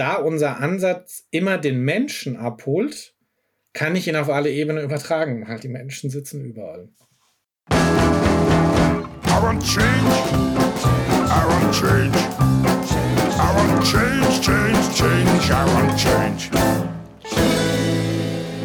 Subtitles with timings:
[0.00, 3.14] da unser Ansatz immer den Menschen abholt,
[3.74, 5.46] kann ich ihn auf alle Ebenen übertragen.
[5.46, 6.88] Halt, die Menschen sitzen überall.
[7.70, 7.74] I
[9.42, 9.86] want change.
[11.26, 12.18] I want change.
[13.36, 15.50] I want change, change, change.
[15.50, 16.50] I want change.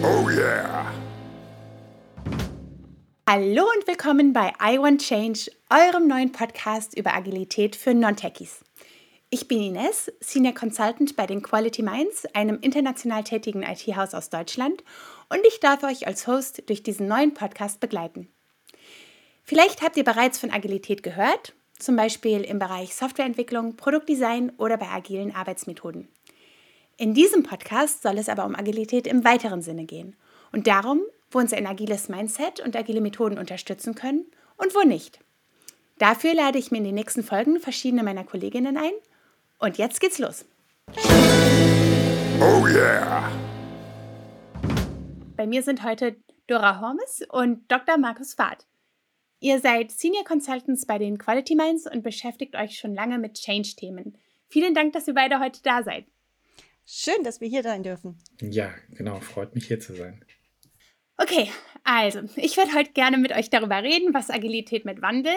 [0.02, 0.86] Oh yeah.
[3.28, 8.64] Hallo und willkommen bei I Want Change, eurem neuen Podcast über Agilität für Non-Techies.
[9.38, 14.82] Ich bin Ines, Senior Consultant bei den Quality Minds, einem international tätigen IT-Haus aus Deutschland,
[15.28, 18.30] und ich darf euch als Host durch diesen neuen Podcast begleiten.
[19.44, 24.88] Vielleicht habt ihr bereits von Agilität gehört, zum Beispiel im Bereich Softwareentwicklung, Produktdesign oder bei
[24.88, 26.08] agilen Arbeitsmethoden.
[26.96, 30.16] In diesem Podcast soll es aber um Agilität im weiteren Sinne gehen
[30.54, 35.20] und darum, wo uns ein agiles Mindset und agile Methoden unterstützen können und wo nicht.
[35.98, 38.94] Dafür lade ich mir in den nächsten Folgen verschiedene meiner Kolleginnen ein
[39.60, 40.46] und jetzt geht's los.
[42.40, 43.32] Oh yeah!
[45.36, 46.16] Bei mir sind heute
[46.48, 47.98] Dora Hormes und Dr.
[47.98, 48.66] Markus Fahrt.
[49.40, 54.18] Ihr seid Senior Consultants bei den Quality Minds und beschäftigt euch schon lange mit Change-Themen.
[54.48, 56.06] Vielen Dank, dass ihr beide heute da seid.
[56.86, 58.18] Schön, dass wir hier sein dürfen.
[58.42, 60.24] Ja, genau, freut mich hier zu sein.
[61.18, 61.50] Okay,
[61.84, 65.36] also, ich würde heute gerne mit euch darüber reden, was Agilität mit Wandel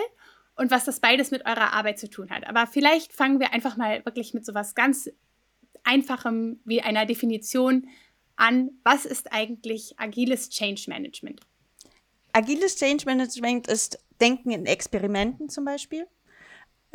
[0.58, 2.46] und was das beides mit eurer Arbeit zu tun hat.
[2.46, 5.08] Aber vielleicht fangen wir einfach mal wirklich mit so was ganz
[5.84, 7.88] Einfachem wie einer Definition
[8.36, 8.70] an.
[8.82, 11.40] Was ist eigentlich agiles Change Management?
[12.32, 16.06] Agiles Change Management ist Denken in Experimenten zum Beispiel,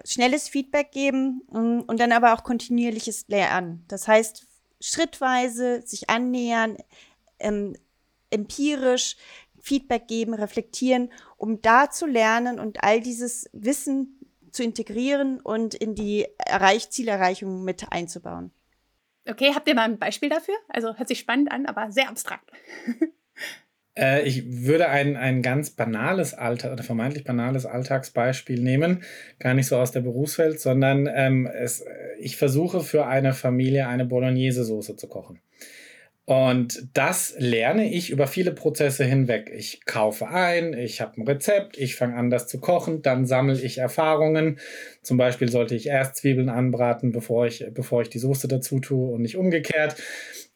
[0.06, 3.86] schnelles Feedback geben mm, und dann aber auch kontinuierliches Lernen.
[3.88, 4.46] Das heißt,
[4.82, 6.78] schrittweise sich annähern,
[7.40, 7.78] ähm,
[8.30, 9.16] empirisch
[9.64, 14.20] Feedback geben, reflektieren, um da zu lernen und all dieses Wissen
[14.52, 18.52] zu integrieren und in die Erreich Zielerreichung mit einzubauen.
[19.26, 20.56] Okay, habt ihr mal ein Beispiel dafür?
[20.68, 22.52] Also hört sich spannend an, aber sehr abstrakt.
[23.96, 29.04] Äh, ich würde ein, ein ganz banales Alter oder vermeintlich banales Alltagsbeispiel nehmen,
[29.38, 31.86] gar nicht so aus der Berufswelt, sondern ähm, es,
[32.20, 35.40] ich versuche für eine Familie eine Bolognese-Soße zu kochen.
[36.26, 39.52] Und das lerne ich über viele Prozesse hinweg.
[39.54, 43.60] Ich kaufe ein, ich habe ein Rezept, ich fange an, das zu kochen, dann sammle
[43.60, 44.58] ich Erfahrungen.
[45.02, 49.14] Zum Beispiel sollte ich erst Zwiebeln anbraten, bevor ich, bevor ich die Soße dazu tue
[49.14, 49.98] und nicht umgekehrt.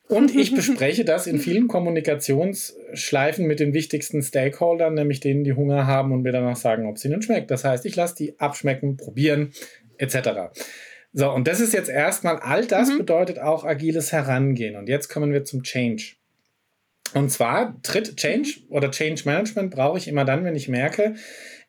[0.08, 5.86] Und ich bespreche das in vielen Kommunikationsschleifen mit den wichtigsten Stakeholdern, nämlich denen, die Hunger
[5.86, 7.52] haben und mir danach sagen, ob es ihnen schmeckt.
[7.52, 9.52] Das heißt, ich lasse die abschmecken, probieren,
[9.98, 10.54] etc.
[11.20, 13.00] So, und das ist jetzt erstmal, all das mhm.
[13.00, 14.76] bedeutet auch agiles Herangehen.
[14.76, 16.14] Und jetzt kommen wir zum Change.
[17.16, 21.16] Und zwar tritt Change oder Change Management brauche ich immer dann, wenn ich merke,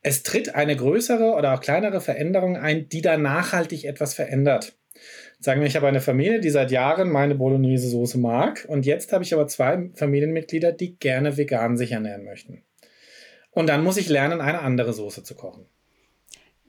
[0.02, 4.76] es tritt eine größere oder auch kleinere Veränderung ein, die da nachhaltig etwas verändert.
[5.38, 9.24] Sagen wir, ich habe eine Familie, die seit Jahren meine Bolognese-Soße mag und jetzt habe
[9.24, 12.64] ich aber zwei Familienmitglieder, die gerne vegan sich ernähren möchten.
[13.52, 15.64] Und dann muss ich lernen, eine andere Soße zu kochen.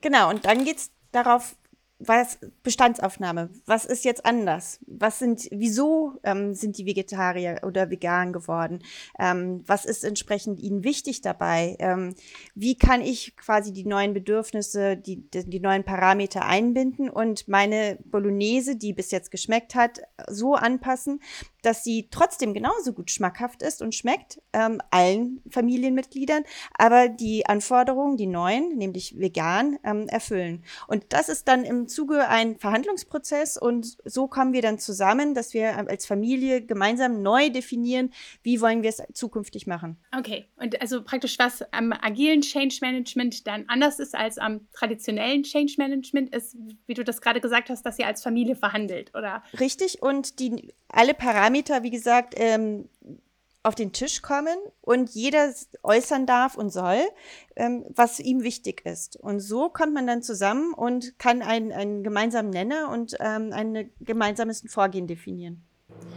[0.00, 1.56] Genau, und dann geht es darauf
[2.00, 3.50] was Bestandsaufnahme?
[3.66, 4.80] Was ist jetzt anders?
[4.86, 8.82] Was sind, wieso ähm, sind die Vegetarier oder vegan geworden?
[9.18, 11.76] Ähm, was ist entsprechend ihnen wichtig dabei?
[11.78, 12.14] Ähm,
[12.54, 17.98] wie kann ich quasi die neuen Bedürfnisse, die, die, die neuen Parameter einbinden und meine
[18.04, 21.20] Bolognese, die bis jetzt geschmeckt hat, so anpassen,
[21.62, 26.44] dass sie trotzdem genauso gut schmackhaft ist und schmeckt ähm, allen Familienmitgliedern,
[26.76, 30.64] aber die Anforderungen, die neuen, nämlich vegan, ähm, erfüllen.
[30.86, 35.54] Und das ist dann im Zuge ein Verhandlungsprozess und so kommen wir dann zusammen, dass
[35.54, 38.12] wir ähm, als Familie gemeinsam neu definieren,
[38.42, 39.98] wie wollen wir es zukünftig machen.
[40.16, 45.42] Okay, und also praktisch was am agilen Change Management dann anders ist als am traditionellen
[45.42, 46.56] Change Management ist,
[46.86, 49.42] wie du das gerade gesagt hast, dass ihr als Familie verhandelt, oder?
[49.58, 52.88] Richtig, und die alle Parameter, wie gesagt, ähm,
[53.62, 55.52] auf den Tisch kommen und jeder
[55.82, 57.00] äußern darf und soll,
[57.56, 59.16] ähm, was ihm wichtig ist.
[59.16, 63.90] Und so kommt man dann zusammen und kann einen, einen gemeinsamen Nenner und ähm, ein
[64.00, 65.62] gemeinsames Vorgehen definieren.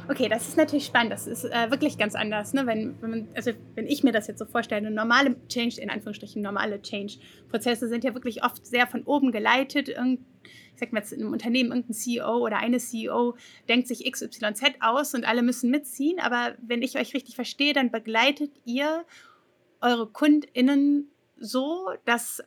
[0.09, 1.13] Okay, das ist natürlich spannend.
[1.13, 2.53] Das ist äh, wirklich ganz anders.
[2.53, 2.68] Ne?
[2.68, 6.41] Wenn, wenn, man, also wenn ich mir das jetzt so vorstelle, normale Change, in Anführungsstrichen,
[6.41, 9.88] normale Change-Prozesse sind ja wirklich oft sehr von oben geleitet.
[9.88, 13.35] Irgend, ich sag mal jetzt in einem Unternehmen, irgendein CEO oder eine CEO
[13.69, 16.19] denkt sich XYZ aus und alle müssen mitziehen.
[16.19, 19.06] Aber wenn ich euch richtig verstehe, dann begleitet ihr
[19.80, 22.44] eure KundInnen so, dass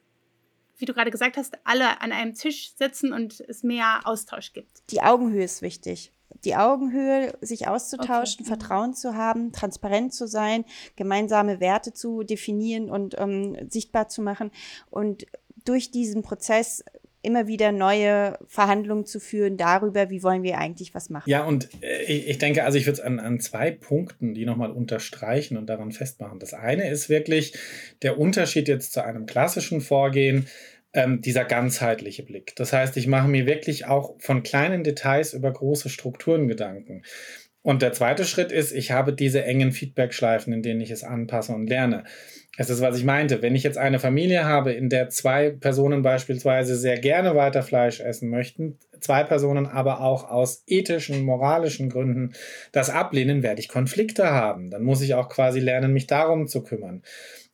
[0.79, 4.83] wie du gerade gesagt hast, alle an einem Tisch sitzen und es mehr Austausch gibt.
[4.91, 6.13] Die Augenhöhe ist wichtig
[6.45, 8.49] die Augenhöhe, sich auszutauschen, okay.
[8.49, 10.65] Vertrauen zu haben, transparent zu sein,
[10.95, 14.51] gemeinsame Werte zu definieren und ähm, sichtbar zu machen.
[14.91, 15.27] Und
[15.65, 16.85] durch diesen Prozess
[17.27, 21.29] immer wieder neue Verhandlungen zu führen darüber, wie wollen wir eigentlich was machen.
[21.29, 24.71] Ja, und äh, ich denke, also ich würde es an, an zwei Punkten, die nochmal
[24.71, 26.39] unterstreichen und daran festmachen.
[26.39, 27.55] Das eine ist wirklich
[28.03, 30.47] der Unterschied jetzt zu einem klassischen Vorgehen,
[30.97, 32.57] ähm, dieser ganzheitliche Blick.
[32.57, 37.03] Das heißt, ich mache mir wirklich auch von kleinen Details über große Strukturen Gedanken.
[37.63, 41.53] Und der zweite Schritt ist, ich habe diese engen Feedback-Schleifen, in denen ich es anpasse
[41.53, 42.05] und lerne.
[42.57, 43.43] Das ist, was ich meinte.
[43.43, 48.01] Wenn ich jetzt eine Familie habe, in der zwei Personen beispielsweise sehr gerne weiter Fleisch
[48.01, 52.33] essen möchten, zwei Personen aber auch aus ethischen, moralischen Gründen
[52.73, 54.71] das ablehnen, werde ich Konflikte haben.
[54.71, 57.03] Dann muss ich auch quasi lernen, mich darum zu kümmern.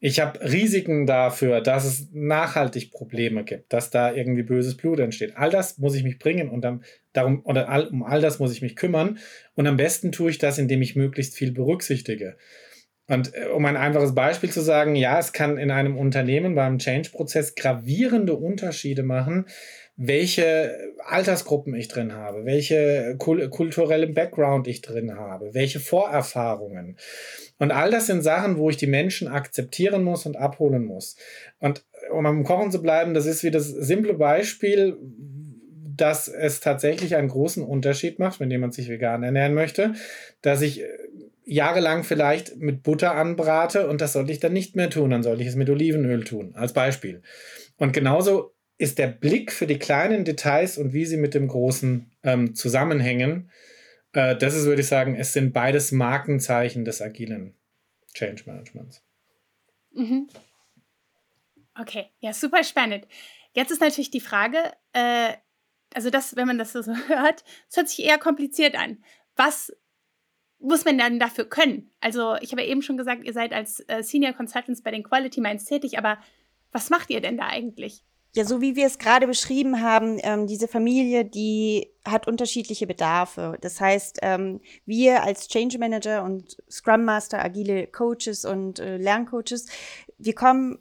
[0.04, 5.36] Ich habe Risiken dafür, dass es nachhaltig Probleme gibt, dass da irgendwie böses Blut entsteht.
[5.36, 6.82] All das muss ich mich bringen und dann,
[7.12, 9.18] darum, oder all, um all das muss ich mich kümmern.
[9.54, 12.36] Und am besten tue ich das, indem ich möglichst viel berücksichtige.
[13.08, 16.78] Und äh, um ein einfaches Beispiel zu sagen, ja, es kann in einem Unternehmen beim
[16.78, 19.46] Change-Prozess gravierende Unterschiede machen,
[19.96, 26.96] welche Altersgruppen ich drin habe, welche kulturelle Background ich drin habe, welche Vorerfahrungen.
[27.58, 31.16] Und all das sind Sachen, wo ich die Menschen akzeptieren muss und abholen muss.
[31.58, 34.96] Und um am Kochen zu bleiben, das ist wie das simple Beispiel,
[35.94, 39.92] dass es tatsächlich einen großen Unterschied macht, wenn jemand sich vegan ernähren möchte,
[40.40, 40.86] dass ich äh,
[41.44, 45.42] jahrelang vielleicht mit Butter anbrate und das sollte ich dann nicht mehr tun, dann sollte
[45.42, 47.22] ich es mit Olivenöl tun, als Beispiel.
[47.76, 52.10] Und genauso ist der Blick für die kleinen Details und wie sie mit dem Großen
[52.22, 53.50] ähm, zusammenhängen.
[54.12, 57.54] Äh, das ist, würde ich sagen, es sind beides Markenzeichen des agilen
[58.14, 59.02] Change Managements.
[59.92, 60.28] Mhm.
[61.80, 63.06] Okay, ja, super spannend.
[63.54, 64.58] Jetzt ist natürlich die Frage,
[64.92, 65.32] äh,
[65.94, 69.02] also das, wenn man das so hört, es hört sich eher kompliziert an.
[69.36, 69.72] Was
[70.62, 71.90] muss man dann dafür können?
[72.00, 75.02] Also ich habe ja eben schon gesagt, ihr seid als äh, Senior Consultants bei den
[75.02, 76.18] Quality Minds tätig, aber
[76.70, 78.04] was macht ihr denn da eigentlich?
[78.34, 83.58] Ja, so wie wir es gerade beschrieben haben, ähm, diese Familie, die hat unterschiedliche Bedarfe.
[83.60, 89.66] Das heißt, ähm, wir als Change Manager und Scrum Master, agile Coaches und äh, Lerncoaches,
[90.16, 90.78] wir kommen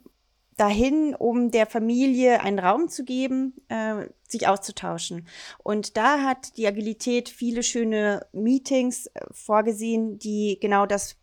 [0.62, 5.26] dahin, um der Familie einen Raum zu geben, äh, sich auszutauschen.
[5.58, 11.16] Und da hat die Agilität viele schöne Meetings äh, vorgesehen, die genau das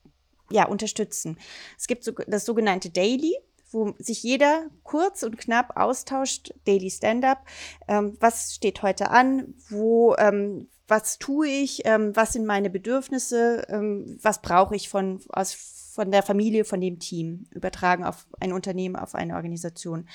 [0.52, 1.38] ja unterstützen.
[1.78, 3.34] Es gibt so, das sogenannte Daily
[3.72, 7.46] wo sich jeder kurz und knapp austauscht, Daily Stand-up.
[7.88, 9.54] Ähm, was steht heute an?
[9.70, 11.82] Wo, ähm, was tue ich?
[11.86, 13.66] Ähm, was sind meine Bedürfnisse?
[13.70, 17.46] Ähm, was brauche ich von, aus, von der Familie, von dem Team?
[17.52, 20.08] Übertragen auf ein Unternehmen, auf eine Organisation.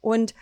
[0.00, 0.34] Und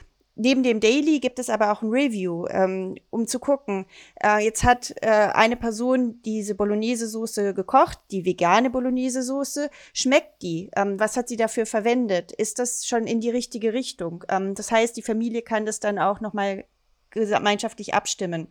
[0.43, 3.85] Neben dem Daily gibt es aber auch ein Review, ähm, um zu gucken.
[4.25, 9.69] Äh, jetzt hat äh, eine Person diese Bolognese-Soße gekocht, die vegane Bolognese-Soße.
[9.93, 10.71] Schmeckt die?
[10.75, 12.32] Ähm, was hat sie dafür verwendet?
[12.32, 14.25] Ist das schon in die richtige Richtung?
[14.31, 16.65] Ähm, das heißt, die Familie kann das dann auch nochmal
[17.11, 18.49] gemeinschaftlich abstimmen.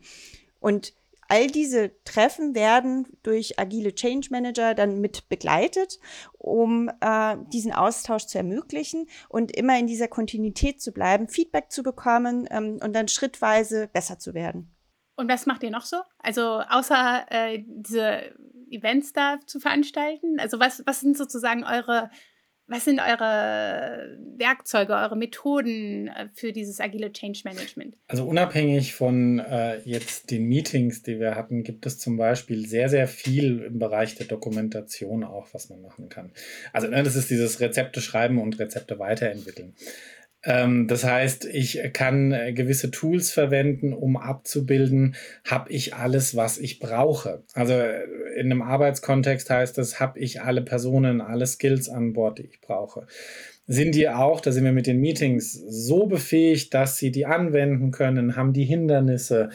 [0.60, 0.94] Und
[1.32, 6.00] All diese Treffen werden durch agile Change Manager dann mit begleitet,
[6.38, 11.84] um äh, diesen Austausch zu ermöglichen und immer in dieser Kontinuität zu bleiben, Feedback zu
[11.84, 14.76] bekommen ähm, und dann schrittweise besser zu werden.
[15.16, 15.98] Und was macht ihr noch so?
[16.18, 18.34] Also außer äh, diese
[18.72, 20.40] Events da zu veranstalten?
[20.40, 22.10] Also was, was sind sozusagen eure
[22.70, 27.98] was sind eure Werkzeuge, eure Methoden äh, für dieses agile Change Management?
[28.08, 32.88] Also unabhängig von äh, jetzt den Meetings, die wir hatten, gibt es zum Beispiel sehr,
[32.88, 36.32] sehr viel im Bereich der Dokumentation auch, was man machen kann.
[36.72, 39.74] Also ne, das ist dieses Rezepte schreiben und Rezepte weiterentwickeln.
[40.44, 45.16] Ähm, das heißt, ich kann äh, gewisse Tools verwenden, um abzubilden,
[45.46, 47.44] habe ich alles, was ich brauche.
[47.54, 48.04] Also äh,
[48.38, 52.62] in einem Arbeitskontext heißt das, habe ich alle Personen, alle Skills an Bord, die ich
[52.62, 53.06] brauche.
[53.68, 57.92] Sind die auch, da sind wir mit den Meetings so befähigt, dass sie die anwenden
[57.92, 59.50] können, haben die Hindernisse,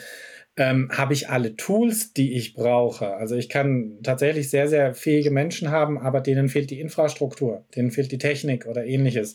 [0.57, 3.15] ähm, habe ich alle Tools, die ich brauche.
[3.15, 7.91] Also ich kann tatsächlich sehr, sehr fähige Menschen haben, aber denen fehlt die Infrastruktur, denen
[7.91, 9.35] fehlt die Technik oder ähnliches.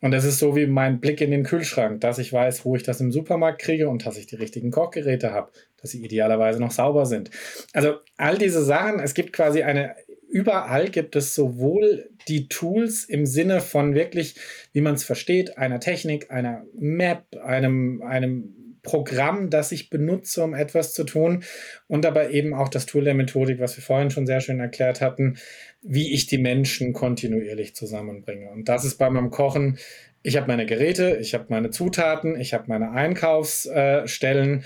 [0.00, 2.82] Und das ist so wie mein Blick in den Kühlschrank, dass ich weiß, wo ich
[2.82, 6.70] das im Supermarkt kriege und dass ich die richtigen Kochgeräte habe, dass sie idealerweise noch
[6.70, 7.30] sauber sind.
[7.72, 9.94] Also all diese Sachen, es gibt quasi eine,
[10.30, 14.36] überall gibt es sowohl die Tools im Sinne von wirklich,
[14.72, 20.54] wie man es versteht, einer Technik, einer Map, einem, einem Programm, das ich benutze, um
[20.54, 21.44] etwas zu tun
[21.86, 25.00] und aber eben auch das Tool der Methodik, was wir vorhin schon sehr schön erklärt
[25.00, 25.38] hatten,
[25.82, 28.50] wie ich die Menschen kontinuierlich zusammenbringe.
[28.50, 29.78] Und das ist bei meinem Kochen,
[30.22, 34.64] ich habe meine Geräte, ich habe meine Zutaten, ich habe meine Einkaufsstellen.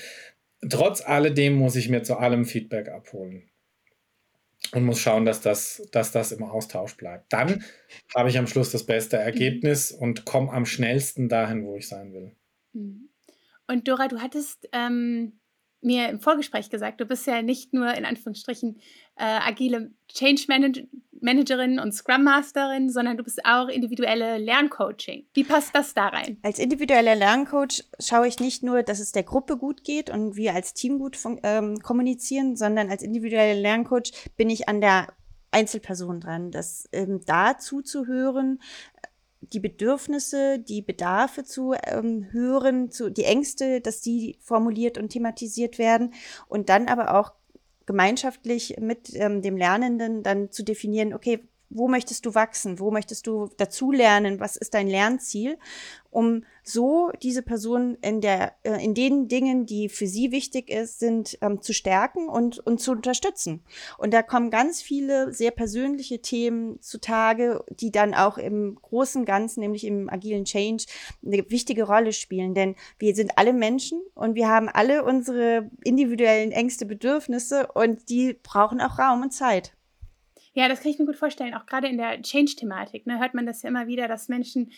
[0.68, 3.44] Trotz alledem muss ich mir zu allem Feedback abholen
[4.72, 7.32] und muss schauen, dass das, dass das im Austausch bleibt.
[7.32, 7.64] Dann
[8.14, 12.12] habe ich am Schluss das beste Ergebnis und komme am schnellsten dahin, wo ich sein
[12.12, 12.32] will.
[12.72, 13.08] Mhm.
[13.66, 15.40] Und Dora, du hattest ähm,
[15.84, 18.80] mir im Vorgespräch gesagt, du bist ja nicht nur in Anführungsstrichen
[19.16, 20.46] äh, agile Change
[21.20, 25.26] Managerin und Scrum Masterin, sondern du bist auch individuelle Lerncoaching.
[25.34, 26.38] Wie passt das da rein?
[26.42, 30.54] Als individueller Lerncoach schaue ich nicht nur, dass es der Gruppe gut geht und wir
[30.54, 35.08] als Team gut ähm, kommunizieren, sondern als individueller Lerncoach bin ich an der
[35.50, 38.60] Einzelperson dran, das ähm, da zuzuhören,
[39.52, 45.78] die Bedürfnisse, die Bedarfe zu ähm, hören, zu, die Ängste, dass die formuliert und thematisiert
[45.78, 46.14] werden
[46.48, 47.32] und dann aber auch
[47.86, 53.26] gemeinschaftlich mit ähm, dem Lernenden dann zu definieren, okay, wo möchtest du wachsen, wo möchtest
[53.26, 55.58] du dazulernen, was ist dein Lernziel,
[56.10, 61.00] um so diese Person in der äh, in den Dingen, die für sie wichtig ist,
[61.00, 63.64] sind ähm, zu stärken und und zu unterstützen.
[63.98, 69.60] Und da kommen ganz viele sehr persönliche Themen zutage, die dann auch im großen Ganzen,
[69.60, 70.84] nämlich im agilen Change,
[71.24, 72.54] eine wichtige Rolle spielen.
[72.54, 78.38] Denn wir sind alle Menschen und wir haben alle unsere individuellen Ängste, Bedürfnisse und die
[78.42, 79.74] brauchen auch Raum und Zeit.
[80.54, 81.54] Ja, das kann ich mir gut vorstellen.
[81.54, 84.70] Auch gerade in der Change-Thematik ne, hört man das ja immer wieder, dass Menschen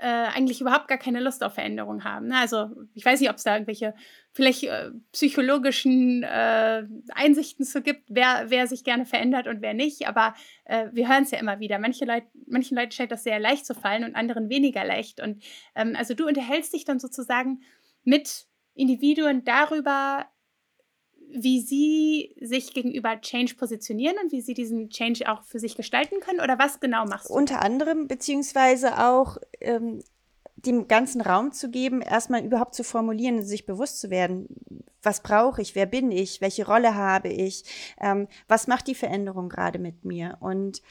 [0.00, 2.28] äh, eigentlich überhaupt gar keine Lust auf Veränderung haben.
[2.28, 2.36] Ne?
[2.36, 3.94] Also ich weiß nicht, ob es da irgendwelche
[4.32, 6.84] vielleicht äh, psychologischen äh,
[7.14, 10.06] Einsichten zu gibt, wer, wer sich gerne verändert und wer nicht.
[10.06, 10.34] Aber
[10.66, 11.78] äh, wir hören es ja immer wieder.
[11.78, 15.20] Manche Leute, manchen Leuten scheint das sehr leicht zu fallen und anderen weniger leicht.
[15.20, 15.42] Und
[15.74, 17.62] ähm, also du unterhältst dich dann sozusagen
[18.04, 20.26] mit Individuen darüber,
[21.32, 26.20] wie Sie sich gegenüber Change positionieren und wie Sie diesen Change auch für sich gestalten
[26.20, 26.40] können?
[26.40, 27.34] Oder was genau machst du?
[27.34, 30.02] Unter anderem, beziehungsweise auch ähm,
[30.56, 34.48] dem ganzen Raum zu geben, erstmal überhaupt zu formulieren sich bewusst zu werden,
[35.02, 37.64] was brauche ich, wer bin ich, welche Rolle habe ich,
[38.00, 40.36] ähm, was macht die Veränderung gerade mit mir.
[40.40, 40.82] Und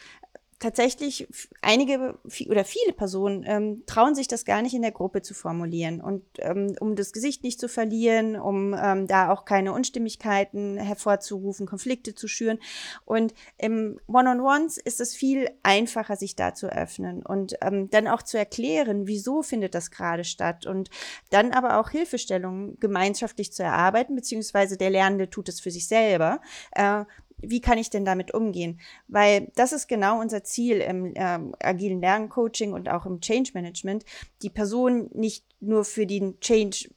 [0.60, 1.28] tatsächlich
[1.62, 6.02] einige oder viele Personen ähm, trauen sich das gar nicht in der Gruppe zu formulieren.
[6.02, 11.68] Und ähm, um das Gesicht nicht zu verlieren, um ähm, da auch keine Unstimmigkeiten hervorzurufen,
[11.68, 12.58] Konflikte zu schüren.
[13.06, 18.24] Und im One-on-Ones ist es viel einfacher, sich da zu öffnen und ähm, dann auch
[18.24, 20.90] zu erklären, wieso findet das gerade statt und
[21.30, 26.42] dann aber auch Hilfestellungen gemeinschaftlich zu erarbeiten, beziehungsweise der Lernende tut es für sich selber,
[26.72, 27.06] äh,
[27.40, 28.80] wie kann ich denn damit umgehen?
[29.08, 34.06] Weil das ist genau unser Ziel im ähm, agilen Lerncoaching und auch im Change Management,
[34.42, 36.90] die Person nicht nur für den Change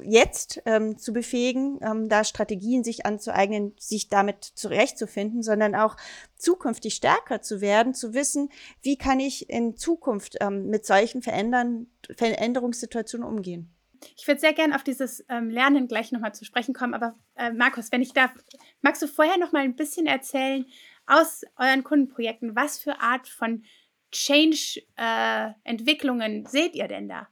[0.00, 5.96] jetzt ähm, zu befähigen, ähm, da Strategien sich anzueignen, sich damit zurechtzufinden, sondern auch
[6.36, 8.50] zukünftig stärker zu werden, zu wissen,
[8.82, 13.74] wie kann ich in Zukunft ähm, mit solchen Verändern, Veränderungssituationen umgehen.
[14.16, 17.50] Ich würde sehr gerne auf dieses ähm, Lernen gleich nochmal zu sprechen kommen, aber äh,
[17.52, 18.30] Markus, wenn ich darf,
[18.80, 20.64] magst du vorher noch mal ein bisschen erzählen
[21.06, 23.62] aus euren Kundenprojekten, was für Art von
[24.12, 27.28] Change-Entwicklungen äh, seht ihr denn da?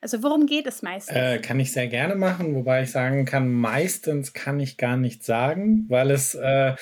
[0.00, 1.16] Also worum geht es meistens?
[1.16, 5.24] Äh, kann ich sehr gerne machen, wobei ich sagen kann, meistens kann ich gar nicht
[5.24, 6.74] sagen, weil es äh,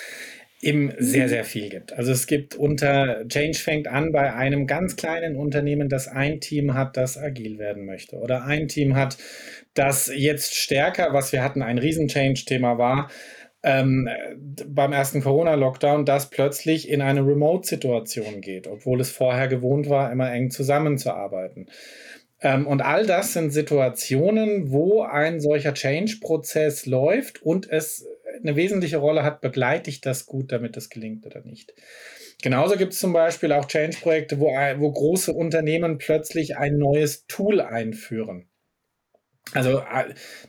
[0.60, 1.92] eben sehr, sehr viel gibt.
[1.92, 6.74] Also es gibt unter Change fängt an bei einem ganz kleinen Unternehmen, das ein Team
[6.74, 8.16] hat, das agil werden möchte.
[8.16, 9.18] Oder ein Team hat,
[9.74, 13.10] das jetzt stärker, was wir hatten, ein Riesen-Change-Thema war,
[13.62, 14.08] ähm,
[14.66, 20.32] beim ersten Corona-Lockdown, das plötzlich in eine Remote-Situation geht, obwohl es vorher gewohnt war, immer
[20.32, 21.68] eng zusammenzuarbeiten.
[22.40, 28.06] Ähm, und all das sind Situationen, wo ein solcher Change-Prozess läuft und es
[28.40, 31.72] eine wesentliche Rolle hat, begleite ich das gut, damit das gelingt oder nicht.
[32.42, 37.60] Genauso gibt es zum Beispiel auch Change-Projekte, wo, wo große Unternehmen plötzlich ein neues Tool
[37.60, 38.48] einführen.
[39.52, 39.82] Also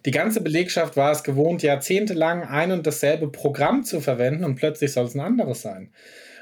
[0.06, 4.94] die ganze Belegschaft war es gewohnt, jahrzehntelang ein und dasselbe Programm zu verwenden und plötzlich
[4.94, 5.92] soll es ein anderes sein.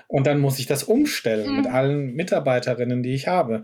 [0.08, 1.58] Und dann muss ich das umstellen mhm.
[1.58, 3.64] mit allen Mitarbeiterinnen, die ich habe.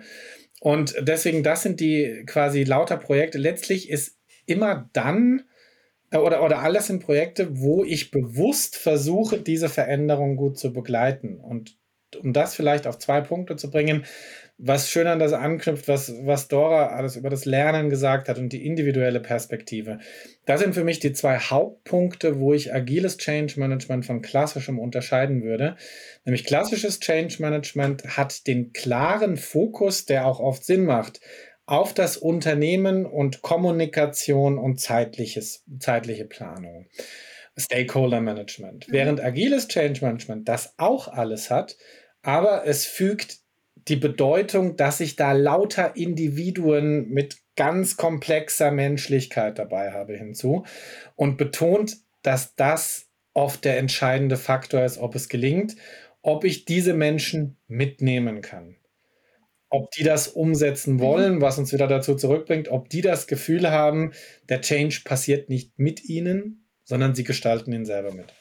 [0.60, 3.38] Und deswegen, das sind die quasi lauter Projekte.
[3.38, 5.44] Letztlich ist immer dann
[6.12, 11.40] äh, oder, oder alles sind Projekte, wo ich bewusst versuche, diese Veränderung gut zu begleiten.
[11.40, 11.78] Und
[12.22, 14.06] um das vielleicht auf zwei Punkte zu bringen,
[14.60, 18.52] was schön an das anknüpft, was, was Dora alles über das Lernen gesagt hat und
[18.52, 20.00] die individuelle Perspektive.
[20.46, 25.44] Das sind für mich die zwei Hauptpunkte, wo ich agiles Change Management von klassischem unterscheiden
[25.44, 25.76] würde.
[26.26, 31.22] Nämlich klassisches Change Management hat den klaren Fokus, der auch oft Sinn macht,
[31.68, 36.88] auf das Unternehmen und Kommunikation und zeitliches, zeitliche Planung.
[37.58, 38.88] Stakeholder Management.
[38.88, 38.94] Mhm.
[38.94, 41.78] Während agiles Change Management das auch alles hat,
[42.24, 43.40] aber es fügt
[43.88, 50.66] die Bedeutung, dass ich da lauter Individuen mit ganz komplexer Menschlichkeit dabei habe hinzu
[51.16, 55.76] und betont, dass das oft der entscheidende Faktor ist, ob es gelingt,
[56.22, 58.76] ob ich diese Menschen mitnehmen kann.
[59.70, 61.00] ob die das umsetzen mhm.
[61.02, 64.14] wollen, was uns wieder dazu zurückbringt, ob die das Gefühl haben,
[64.48, 68.34] der Change passiert nicht mit ihnen, sondern sie gestalten ihn selber mit.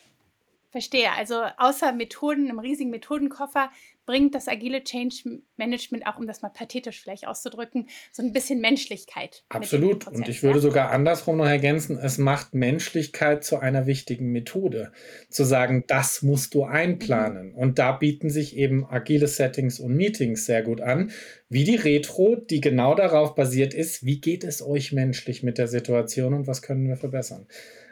[0.71, 1.11] Verstehe.
[1.13, 3.71] Also außer Methoden, einem riesigen Methodenkoffer,
[4.07, 8.61] bringt das agile Change Management auch, um das mal pathetisch vielleicht auszudrücken, so ein bisschen
[8.61, 9.45] Menschlichkeit.
[9.49, 10.07] Absolut.
[10.07, 10.63] Und ich würde ja?
[10.63, 14.93] sogar andersrum noch ergänzen, es macht Menschlichkeit zu einer wichtigen Methode.
[15.29, 17.51] Zu sagen, das musst du einplanen.
[17.51, 17.55] Mhm.
[17.55, 21.11] Und da bieten sich eben agile Settings und Meetings sehr gut an,
[21.49, 25.69] wie die Retro, die genau darauf basiert ist, wie geht es euch menschlich mit der
[25.69, 27.47] Situation und was können wir verbessern.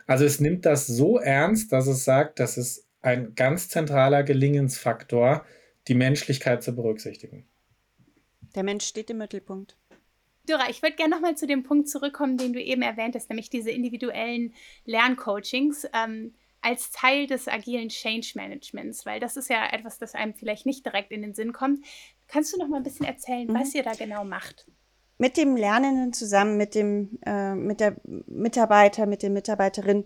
[0.06, 5.44] Also es nimmt das so ernst, dass es sagt, das ist ein ganz zentraler Gelingensfaktor,
[5.88, 7.46] die Menschlichkeit zu berücksichtigen.
[8.54, 9.76] Der Mensch steht im Mittelpunkt.
[10.46, 13.48] Dora, ich würde gerne nochmal zu dem Punkt zurückkommen, den du eben erwähnt hast, nämlich
[13.48, 19.98] diese individuellen Lerncoachings ähm, als Teil des agilen Change Managements, weil das ist ja etwas,
[19.98, 21.84] das einem vielleicht nicht direkt in den Sinn kommt.
[22.26, 23.54] Kannst du noch mal ein bisschen erzählen, mhm.
[23.54, 24.66] was ihr da genau macht?
[25.16, 30.04] Mit dem Lernenden zusammen, mit dem äh, mit der Mitarbeiter, mit der Mitarbeiterin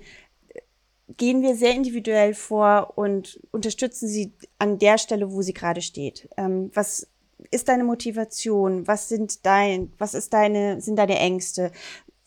[1.16, 6.28] gehen wir sehr individuell vor und unterstützen sie an der Stelle, wo sie gerade steht.
[6.36, 7.06] Ähm, was
[7.50, 8.86] ist deine Motivation?
[8.86, 11.72] Was sind dein, was ist deine, sind deine Ängste?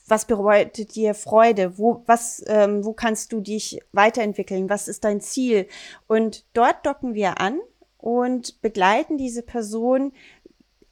[0.07, 1.77] Was bedeutet dir Freude?
[1.77, 4.69] Wo, was, ähm, wo kannst du dich weiterentwickeln?
[4.69, 5.67] Was ist dein Ziel?
[6.07, 7.59] Und dort docken wir an
[7.97, 10.11] und begleiten diese Person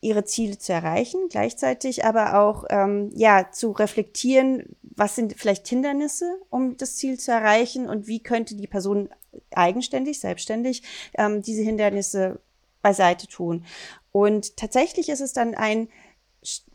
[0.01, 6.41] ihre Ziele zu erreichen, gleichzeitig aber auch ähm, ja zu reflektieren, was sind vielleicht Hindernisse,
[6.49, 9.09] um das Ziel zu erreichen und wie könnte die Person
[9.51, 10.83] eigenständig, selbstständig
[11.17, 12.41] ähm, diese Hindernisse
[12.81, 13.65] beiseite tun.
[14.11, 15.87] Und tatsächlich ist es dann ein,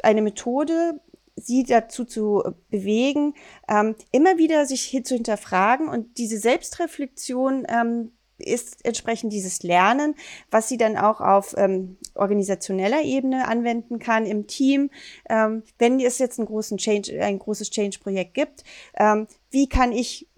[0.02, 1.00] eine Methode,
[1.36, 3.34] sie dazu zu bewegen,
[3.68, 10.14] ähm, immer wieder sich hier zu hinterfragen und diese Selbstreflexion ähm, ist entsprechend dieses Lernen,
[10.50, 14.90] was sie dann auch auf ähm, organisationeller Ebene anwenden kann im Team.
[15.28, 18.64] Ähm, wenn es jetzt einen großen Change, ein großes Change-Projekt gibt,
[18.96, 20.28] ähm, wie kann ich,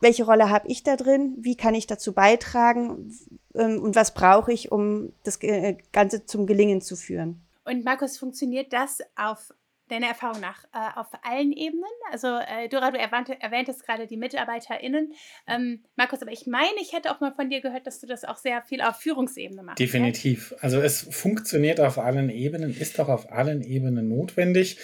[0.00, 1.36] welche Rolle habe ich da drin?
[1.38, 3.14] Wie kann ich dazu beitragen?
[3.54, 7.40] Ähm, und was brauche ich, um das äh, Ganze zum Gelingen zu führen?
[7.64, 9.52] Und Markus, funktioniert das auf
[9.90, 11.84] deiner Erfahrung nach äh, auf allen Ebenen?
[12.10, 15.12] Also äh, Dora, du erwähnte, erwähntest gerade die MitarbeiterInnen.
[15.46, 18.24] Ähm, Markus, aber ich meine, ich hätte auch mal von dir gehört, dass du das
[18.24, 19.78] auch sehr viel auf Führungsebene machst.
[19.78, 20.52] Definitiv.
[20.52, 20.56] Ja?
[20.60, 24.78] Also es funktioniert auf allen Ebenen, ist auch auf allen Ebenen notwendig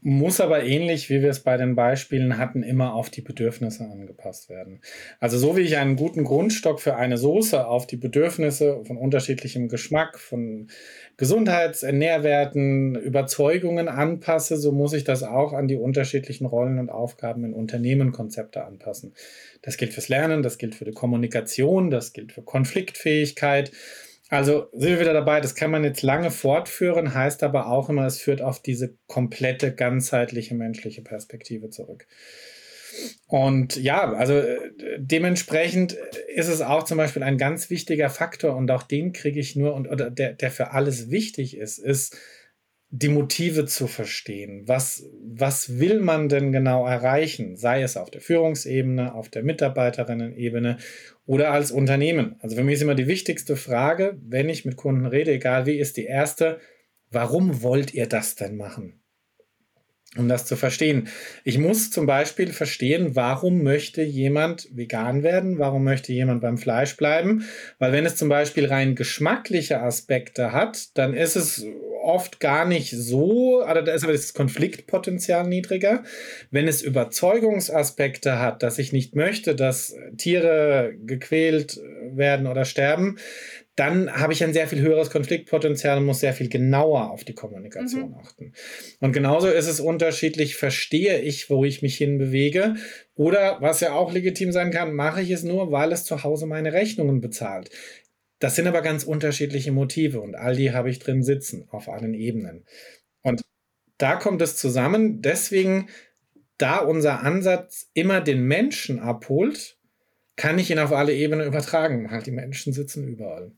[0.00, 4.48] muss aber ähnlich, wie wir es bei den Beispielen hatten, immer auf die Bedürfnisse angepasst
[4.48, 4.80] werden.
[5.18, 9.68] Also so wie ich einen guten Grundstock für eine Soße auf die Bedürfnisse von unterschiedlichem
[9.68, 10.68] Geschmack, von
[11.16, 17.44] Gesundheits-, Nährwerten, Überzeugungen anpasse, so muss ich das auch an die unterschiedlichen Rollen und Aufgaben
[17.44, 19.14] in Unternehmen, Konzepte anpassen.
[19.62, 23.72] Das gilt fürs Lernen, das gilt für die Kommunikation, das gilt für Konfliktfähigkeit.
[24.28, 28.04] Also sind wir wieder dabei, das kann man jetzt lange fortführen, heißt aber auch immer,
[28.04, 32.06] es führt auf diese komplette, ganzheitliche menschliche Perspektive zurück.
[33.26, 34.58] Und ja, also äh,
[34.98, 35.92] dementsprechend
[36.34, 39.74] ist es auch zum Beispiel ein ganz wichtiger Faktor und auch den kriege ich nur
[39.74, 42.16] und oder der, der für alles wichtig ist, ist
[42.90, 44.66] die Motive zu verstehen.
[44.66, 47.56] Was, was will man denn genau erreichen?
[47.56, 50.78] Sei es auf der Führungsebene, auf der Mitarbeiterinnen-Ebene
[51.26, 52.36] oder als Unternehmen.
[52.40, 55.78] Also für mich ist immer die wichtigste Frage, wenn ich mit Kunden rede, egal wie,
[55.78, 56.60] ist die erste,
[57.10, 58.97] warum wollt ihr das denn machen?
[60.16, 61.08] Um das zu verstehen.
[61.44, 65.58] Ich muss zum Beispiel verstehen, warum möchte jemand vegan werden?
[65.58, 67.44] Warum möchte jemand beim Fleisch bleiben?
[67.78, 71.66] Weil wenn es zum Beispiel rein geschmackliche Aspekte hat, dann ist es
[72.02, 76.04] oft gar nicht so, also da ist aber das Konfliktpotenzial niedriger.
[76.50, 81.78] Wenn es Überzeugungsaspekte hat, dass ich nicht möchte, dass Tiere gequält
[82.10, 83.18] werden oder sterben,
[83.78, 87.34] dann habe ich ein sehr viel höheres Konfliktpotenzial und muss sehr viel genauer auf die
[87.34, 88.16] Kommunikation mhm.
[88.16, 88.52] achten.
[88.98, 92.74] Und genauso ist es unterschiedlich, verstehe ich, wo ich mich hinbewege.
[93.14, 96.46] Oder was ja auch legitim sein kann, mache ich es nur, weil es zu Hause
[96.46, 97.70] meine Rechnungen bezahlt.
[98.40, 102.14] Das sind aber ganz unterschiedliche Motive und all die habe ich drin sitzen auf allen
[102.14, 102.64] Ebenen.
[103.22, 103.42] Und
[103.96, 105.22] da kommt es zusammen.
[105.22, 105.88] Deswegen,
[106.56, 109.76] da unser Ansatz immer den Menschen abholt,
[110.34, 112.10] kann ich ihn auf alle Ebenen übertragen.
[112.10, 113.52] Halt, die Menschen sitzen überall.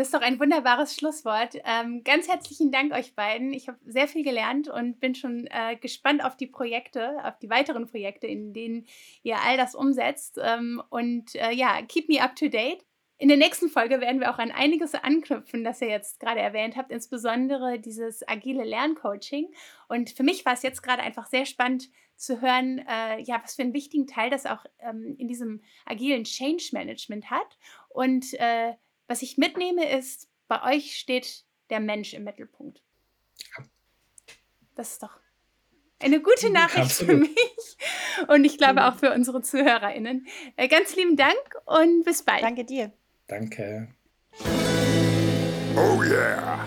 [0.00, 1.56] Das ist doch ein wunderbares Schlusswort.
[1.62, 3.52] Ähm, ganz herzlichen Dank euch beiden.
[3.52, 7.50] Ich habe sehr viel gelernt und bin schon äh, gespannt auf die Projekte, auf die
[7.50, 8.86] weiteren Projekte, in denen
[9.22, 10.40] ihr all das umsetzt.
[10.42, 12.82] Ähm, und äh, ja, keep me up to date.
[13.18, 16.78] In der nächsten Folge werden wir auch an einiges anknüpfen, das ihr jetzt gerade erwähnt
[16.78, 19.52] habt, insbesondere dieses agile Lerncoaching.
[19.88, 23.54] Und für mich war es jetzt gerade einfach sehr spannend zu hören, äh, ja, was
[23.54, 27.58] für einen wichtigen Teil das auch ähm, in diesem agilen Change Management hat.
[27.90, 28.72] Und äh,
[29.10, 32.80] was ich mitnehme, ist, bei euch steht der Mensch im Mittelpunkt.
[34.76, 35.18] Das ist doch
[35.98, 37.10] eine gute Nachricht Absolut.
[37.10, 37.76] für mich
[38.28, 40.26] und ich glaube auch für unsere ZuhörerInnen.
[40.56, 42.42] Äh, ganz lieben Dank und bis bald.
[42.42, 42.92] Danke dir.
[43.26, 43.88] Danke.
[45.76, 46.64] Oh yeah.